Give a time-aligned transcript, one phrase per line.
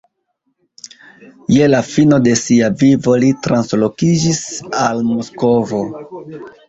[1.55, 4.43] Je la fino de sia vivo li translokiĝis
[4.87, 5.83] al Moskvo.